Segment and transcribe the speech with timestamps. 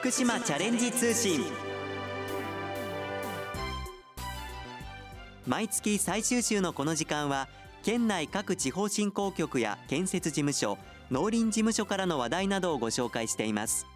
[0.00, 1.42] 福島チャレンジ通信。
[5.46, 7.48] 毎月最終週のこの時間は
[7.82, 10.78] 県内各地方振興局や建設事務所
[11.10, 13.86] 農林事務所からの話題などをご紹介しています。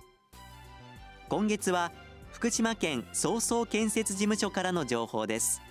[1.31, 1.91] 今月は
[2.33, 5.63] 福島県総総建設事務所からの情報です。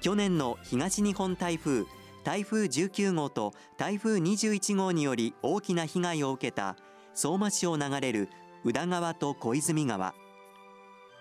[0.00, 1.84] 去年の東日本台風
[2.24, 6.74] 台風19号と台風21号により大きな被害を受けた
[7.14, 8.28] 相馬市を流れる
[8.64, 10.14] 宇田川と小泉川。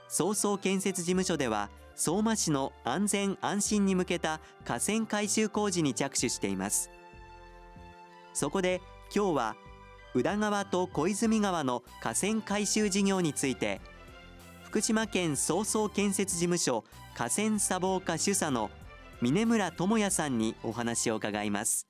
[0.10, 6.90] 総総建設事務所では相馬市の安全安心に向けた河川改修工事に着手しています。
[8.34, 8.82] そこで
[9.16, 9.56] 今日は
[10.14, 13.80] 宇田川と小泉川の河川改修事業について
[14.64, 16.84] 福島県総総建設事務所
[17.16, 18.70] 河川砂防課主査の
[19.22, 21.88] 峰村智也さんにお話を伺います。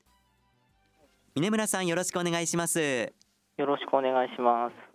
[1.36, 3.13] 峰村さんよろしくお願いします。
[3.58, 4.88] よろしくお願いします。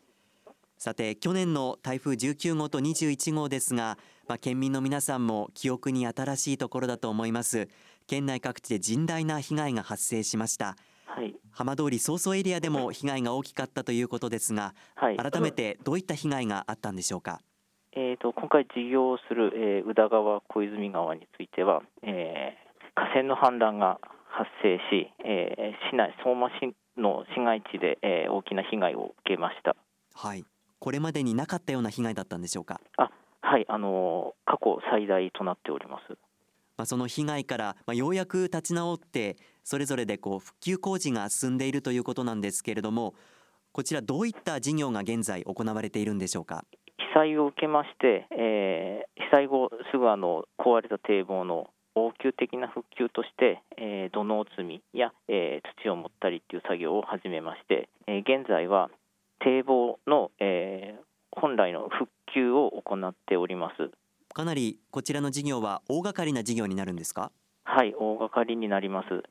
[0.76, 7.68] さて去年の台風19号と21号ですが、まあ、県民の皆さんも記憶に新しいところだと思います。
[8.06, 10.76] 県内各地で甚大な被害が発生しました。
[11.06, 17.40] はい、浜通り早々エリアでも被害が大きかったということですが、はい、改めてどういった被害があったんでしょうか？
[17.96, 29.76] えーと、今回事業をする、えー、宇田川、小泉川については、えー、河川の氾濫が発生し、えー、市内相馬市の市街地で、えー、大きな被害を受けました。
[30.16, 30.44] はい、
[30.84, 32.78] これまでになかったような被害だったんでしょうか？
[32.98, 33.08] あ、
[33.40, 36.18] はい、あの過去最大となっております。
[36.76, 43.14] まあ、その被害から、まあ、ようやく立ち直ってそれぞれでこう復旧工事が進んでいるということなんですけれども
[43.72, 46.66] こちらどういった事業が現在行われているんでしょうか？
[46.98, 58.90] 被災を受けまして、えー、被災後すぐあの壊れた堤防の応急的な復旧として、えー、土のう積みや、えー、土を盛ったりという作業を始めまして、えー、現在は
[59.44, 63.90] 堤防の、えー、本来の復旧を行っております。
[64.32, 67.30] かなりこちらの事業は大掛かりな事業になるんですか？
[67.64, 69.22] はい大掛かりになります。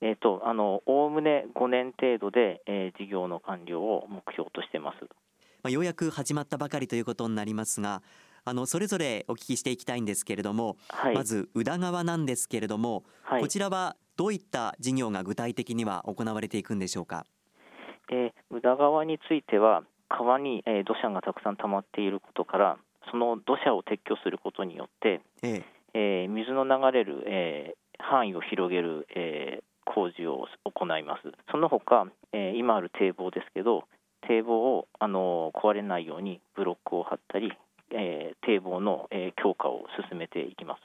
[0.00, 5.08] えーと、あのおおむね5年程度で、えー、事業の完了を目標としてます。
[5.62, 8.02] まあ、ようやく始まったばかりということになりますが
[8.44, 17.24] あのそれぞれお聞きしていきたいんですけれども、はい、まず宇田川なんですけれども、はい、こちらはどういった事業が具体的には行われていくんでしょうか、
[18.10, 22.78] えー、宇田川については川に、えー、土砂がたくさん溜まっていることから
[23.10, 25.64] その土砂を撤去することによって、ええ。
[25.94, 31.22] えー、水の流れる、えー、範囲を広げる、えー、工事を行います。
[31.50, 33.84] その他、えー、今ある堤防ですけど
[34.26, 37.52] 堤防をあの壊れないようにブロックを張ったり、
[37.90, 40.82] えー、堤防の、えー、強化を進めていきます。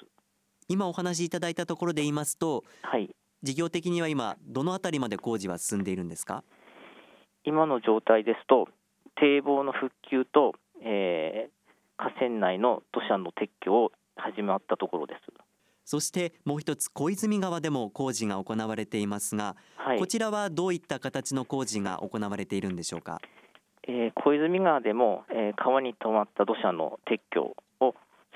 [0.68, 3.10] 今お話しいただいたところで言いますと、はい、
[3.44, 6.44] 事業的には今どのあたりまで工事は進んでいるんですか？
[7.48, 8.68] 今の状態ですと
[9.16, 10.54] 堤防の復旧と、
[10.84, 15.22] えー、河川内の土砂の撤去を始まったところです。
[15.86, 23.22] そしてもう一つ小泉川でも工事が行われていますが、はい、こちらはどういった形の工事が行われているんでしょうか、
[23.88, 27.96] えー、小泉川でも、えー、川に止まった土砂の撤去を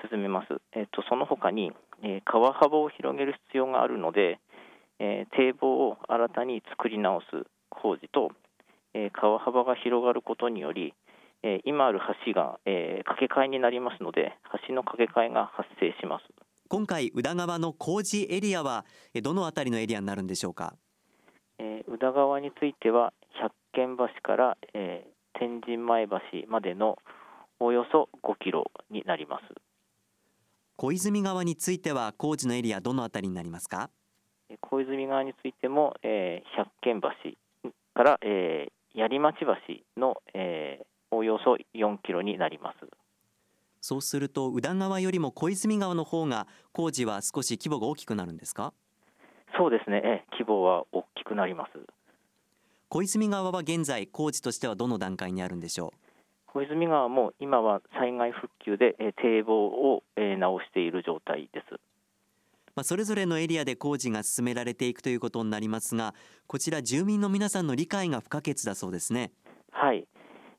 [0.10, 4.40] 進めます、えーと、その他に、えー、川幅を広げる必要があるので、
[5.00, 7.26] えー、堤防を新たに作り直す
[7.70, 8.32] 工事と、
[8.94, 10.94] えー、川幅が広がることにより、
[11.44, 14.38] えー、今ある橋が、えー、架け替えになりますので
[14.68, 16.26] 橋の架け替えが発生します。
[16.70, 18.86] 今回宇田川の工事エリアは
[19.22, 20.74] どのあたりのエリアになるんでしょうか、
[21.60, 26.98] えー、宇田川については百軒橋から、えー、天神前橋までの
[27.60, 29.44] およそ5キロになります。
[30.78, 33.90] 小泉川については工事のエリアどのあたりになりますか？
[34.62, 37.10] 小泉川についても、えー、百軒橋
[37.94, 39.56] から、えー、槍町橋
[40.00, 42.78] の、えー、およそ4キロになります。
[43.80, 48.74] そうすると宇田川よりも小泉川の方が工事は少し規模が大きくなるんですか？
[49.58, 50.02] そうですね。
[50.04, 51.72] え規模は大きくなります。
[52.90, 55.98] 小泉川は現在工事としてはどの段階にあるんでしょう？
[56.48, 61.80] 小泉川も今は災害復旧で堤防を直している状態です
[62.76, 66.14] まあ、それぞれのエリアで工事が進められていくということになりますが
[66.48, 69.32] こちら住民の皆さんの理解が不可欠だそうですね
[69.72, 70.06] はい、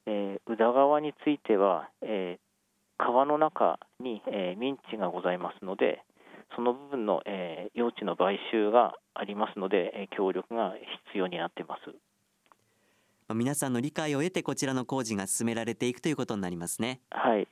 [0.07, 6.03] えー、宇田川については、えー、川の中に、えー、民地がございますので、
[6.57, 10.75] その部分の、えー、用地の買収がありますので、えー、協力が
[11.07, 11.95] 必要になっています。
[13.35, 17.01] 皆さんの理解を得てこちらの工事が進められていくということになりますね。
[17.11, 17.49] はい。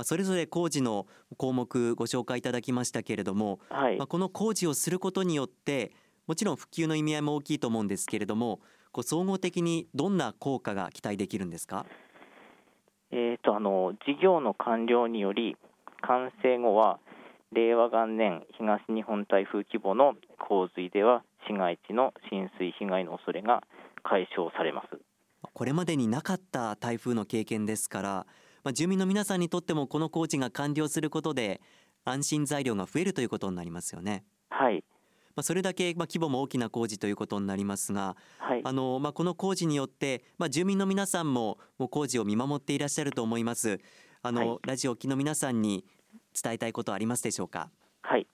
[0.00, 1.06] まあ、それぞれ工事の
[1.36, 5.92] 項目ご紹介いただきましたけれども、はい、まあ、この工事をすることによって
[6.26, 8.60] もちろん復旧の意味合いも大きいと思うんですけれども
[8.92, 11.84] こう総合的にどんな効果が期待できるんですか？
[13.10, 15.58] えーと、あの事業の完了により
[16.00, 16.98] 完成後は
[17.52, 23.64] 令和元年東日本台風規模の洪水では市街地の浸水被害の恐れが
[24.02, 24.98] 解消されます。
[25.52, 28.26] これまでになかった台風の経験ですから、
[28.64, 31.60] まあ、住民の皆さんにとってもこの工事が完了することで
[32.04, 34.24] 安心材料が増えるということになりますよね。
[34.50, 34.84] はい
[35.36, 43.80] まあ、それだけまあ規模も大きな工事ということになりますが、はい、あのまあ、この工事によって、まあ、住民の皆さんももう工事を見守っていらっしゃると思います。
[44.22, 45.84] あの、はい、ラジオ機の皆さんに
[46.42, 47.70] 伝えたいことはありますでしょうか？
[48.02, 48.26] はい。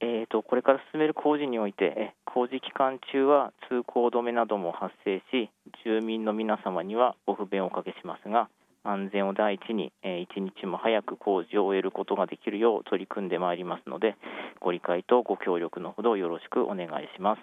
[0.00, 5.50] えーと、これから進める工事において工事期間中は通行止めなども発生し
[5.84, 8.48] 住民の皆様にはご不便をおかけしますが
[8.82, 14.16] 安全を第一に、えー、一日も早く工事を終えることができるよう取り組んでまいりますので
[14.60, 17.40] ご理解とご協力のほどよろしくお願いします。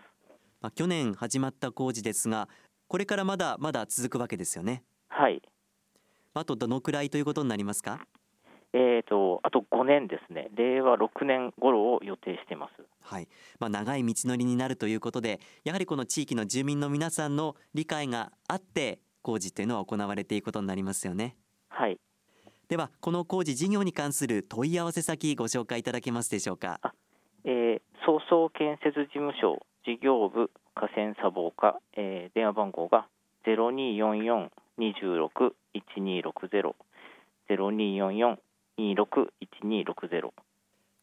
[0.62, 2.50] まあ、去年始まった工事ですが
[2.88, 4.84] これからまだまだ続くわけですよね。
[5.10, 5.42] はい。
[6.34, 8.00] あとどのくらいということになりますか？
[8.74, 13.28] えーと、あと5年ですね、令和6年頃を予定しています、はい
[13.60, 21.36] まあ、長い道のりになるということで、やはりこの地域の住民の皆さんの理解があって、工事というのは行われていくことになりますよね。
[21.68, 22.00] はい。
[22.70, 26.80] ではこの工事事業に関する問い合わせ先ご紹介いただけますでしょうか。
[27.44, 33.10] えー、総総建設事務所事業部河川砂防課、えー、電話番号が
[33.46, 36.78] ゼロ二四四二十六一二六ゼロ。
[37.50, 38.40] ゼロ二四四
[38.80, 40.30] 261260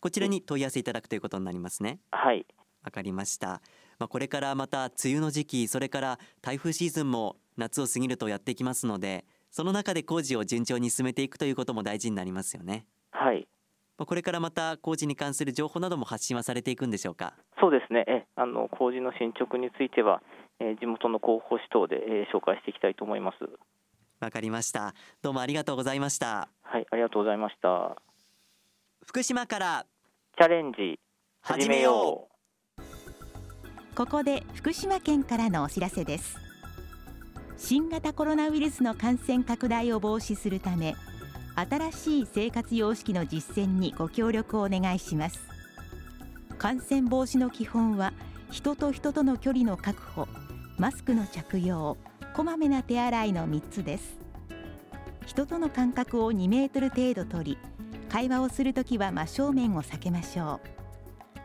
[0.00, 1.98] こちらに問い合わせいただくということになりますね。
[2.10, 2.46] はい。
[2.82, 3.60] わかりました。
[3.98, 12.86] まあ、これからまた梅雨の時期それから台風シーズンも夏を過ぎるとやってきますのでその中で工事を順調に進めていくということも大事になりますよね。
[13.12, 13.46] はい。
[13.96, 17.34] これからまた工事に関する情報なども発信はされていくんでしょうか？
[17.60, 18.04] そうですね。
[18.08, 20.20] えあの工事の進捗については、
[20.58, 23.36] え地元の広報誌等で、え紹介していきたいと思います。
[24.18, 24.94] わかりました。
[25.22, 26.48] どうもありがとうございました。
[26.62, 27.96] はいありがとうございました。
[29.06, 29.86] 福島から
[30.36, 30.98] チャレンジ
[31.42, 32.28] 始めよ
[32.80, 33.94] う。
[33.94, 36.36] ここで福島県からのお知らせです
[37.56, 40.96] 新型コロナウイルスの感染拡大を防止するため
[41.54, 45.38] 新しい生活様式の実践にご協力をお願いします。
[46.58, 48.12] 感染防止の基本は
[48.50, 50.26] 人と人との距離の確保
[50.78, 51.96] マスクの着用
[52.34, 54.18] こまめな手洗いの3つです。
[55.26, 57.58] 人との間隔を2メートル程度取り
[58.08, 60.60] 会話をするときは真正面を避けましょ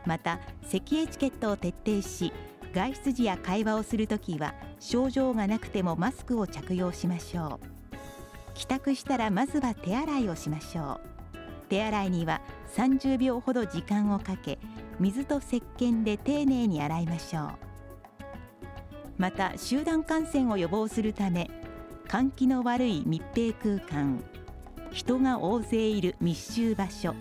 [0.06, 0.08] う。
[0.08, 2.34] また咳エチケットを徹底し
[2.74, 7.80] 外出時や会話をするときは症状がなくてもマスクを着用しましょう。
[8.54, 11.68] 帰宅したらまずは手洗いをしましょう。
[11.70, 12.42] 手洗いには
[12.76, 14.60] 30秒ほど時間をかけ
[15.00, 17.50] 水と石鹸で丁寧に洗いましょう。
[19.18, 21.50] また集団感染を予防するため
[22.08, 24.24] 換気の悪い密閉空間
[24.92, 27.14] 人が大勢いる密集場所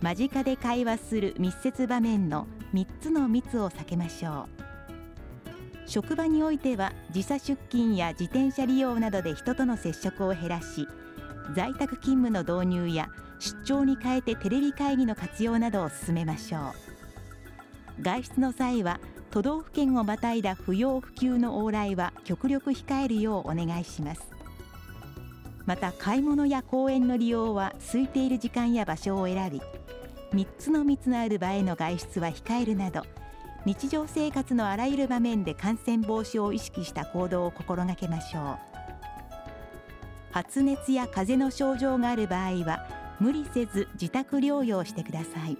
[0.00, 4.69] 間近で会話する密接場面の3つの密を避けましょう。
[5.90, 10.86] 職場においては時差出勤や自転車利用などで人との接触を減らし
[11.52, 13.08] 在宅勤務の導入や
[13.40, 16.58] 出張に変えてテレビ会議の活用などを進めましょ
[17.98, 18.02] う。
[18.02, 19.00] 外出の際は
[19.32, 24.30] 都道府県をまたいだ不要不急の往来は極力控えるようお願いします。
[25.66, 29.60] また買い物や公園の利用は空いている時間や場所を選び
[30.34, 33.02] 3つの密のある場への外出は控えるなど
[33.66, 38.58] 日常生活のあらゆる場面で感染防止を意識した行動を心がけましょう。
[40.32, 42.86] 発熱や風邪の症状がある場合は
[43.20, 45.58] 無理せず自宅療養してください。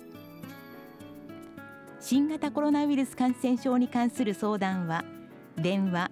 [2.00, 5.04] 新型コロナウイルス感染症に関する相談は
[5.56, 6.10] 電話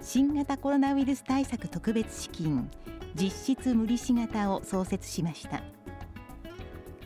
[0.00, 2.68] 新型コロナウイルス対策特別資金
[3.14, 5.62] 実質無利子型を創設しました。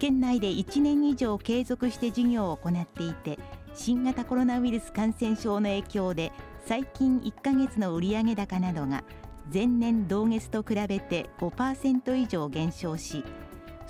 [0.03, 3.39] 県内で1年以上継続して事業を行っていて
[3.73, 6.33] 新型コロナウイルス感染症の影響で
[6.67, 9.05] 最近1ヶ月の売上高などが
[9.55, 13.23] 前年同月と比べて5%以上減少し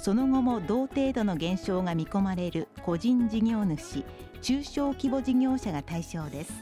[0.03, 4.05] その後も同程度の減少が見込まれる個人事業主
[4.41, 6.53] 中小規模事業者が対象です。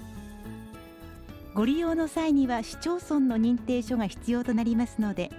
[1.55, 5.31] ご利用の際には市町村の認定書が必要となりますので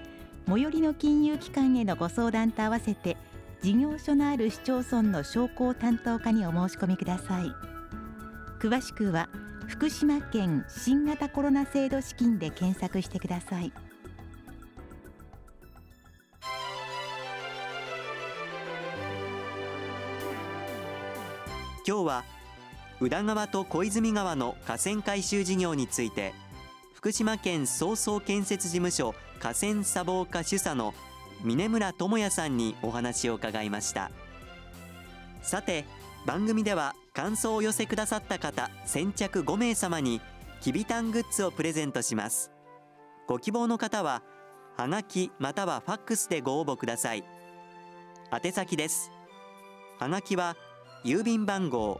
[0.47, 3.17] 最寄りの金融機関へのご相談と合わせて
[3.61, 7.51] 事業所のある市町村の商工担当課にお申し込みください。
[8.59, 9.29] 詳しくは
[9.67, 13.71] 福島県新型コロナ制度資金で検索してください。
[21.87, 22.23] 今日は
[22.99, 26.33] 宇田川と小泉川の河川改修事業について
[26.93, 30.93] 福島県総総建設事務所河川砂防課主査の
[31.43, 34.11] 峰村智也さんにお話を伺いました。
[35.41, 35.85] さて
[36.27, 40.21] 番組では感想をお寄せくださった方先着5名様に
[40.61, 42.51] きびたんグッズをプレゼントします。
[43.27, 44.21] ご希望の方は
[44.77, 47.23] はがきまたはファックスでご応募ください。
[48.31, 49.09] 宛先です。
[49.97, 50.55] はがきは
[51.03, 51.99] 郵便番号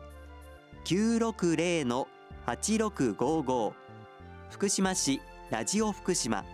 [0.86, 3.74] 960-8655
[4.52, 6.46] 福島市ラジオ福島。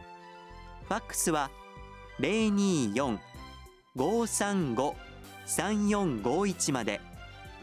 [0.87, 1.51] ファックスは
[3.97, 7.01] 024-535-3451まで。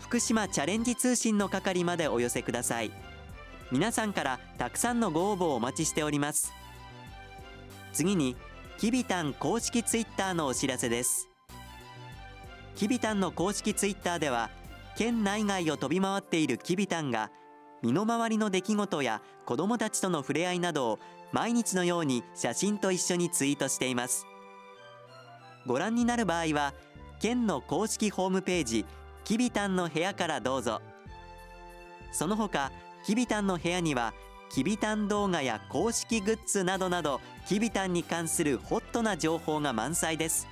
[0.00, 2.90] 福島チャレンジ通信の係までお寄せください。
[3.72, 6.52] 皆さんからたくさんのご応募をお待ちしております。
[7.94, 8.36] 次に
[8.76, 11.30] きびたん公式ツイッターのお知らせです。
[12.76, 14.50] きびたんの公式ツイッターでは
[14.96, 17.30] 県内外を飛び回っているきびたんが
[17.82, 20.98] 身の回りの出来事や子どもたちとの触れ合いなどを
[21.32, 24.26] 毎日のように写真と一緒にツイートしています。
[25.66, 26.74] ご覧になる場合は
[27.20, 28.86] 県の公式ホームページ
[29.24, 30.80] きびたんの部屋からどうぞ。
[32.12, 32.70] その他
[33.04, 34.14] きびたんの部屋には
[34.50, 40.46] きびたん動画や公式グッズなどなどきびたんに関するホットな情報が満載です。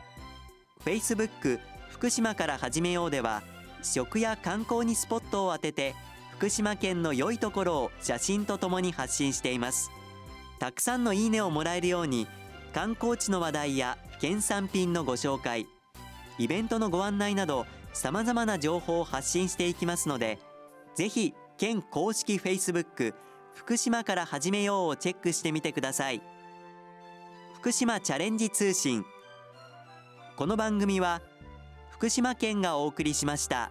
[0.85, 1.59] Facebook
[1.89, 3.43] 福島から始めようでは
[3.83, 5.97] 食や観光にスポットを当てて
[6.31, 9.91] 福島県の良いところを写真とともに発信しています
[10.61, 12.29] たくさんのいいねをもらえるように
[12.73, 15.67] 観光地の話題や県産品のご紹介
[16.39, 20.39] イベントのご案内などさまざまな情報を発信していきますので
[20.95, 23.15] ぜひ県公式 Facebook
[23.55, 26.23] 福島から始めようをチェックしてみてください。
[27.61, 29.05] 福島チャレンジ通信
[30.37, 31.21] この番組は
[31.91, 33.71] 福島県がお送りしました。